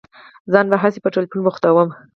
ځان 0.51 0.65
به 0.71 0.77
هسي 0.83 0.99
په 1.01 1.09
ټېلفون 1.13 1.41
بوختوم. 1.43 1.89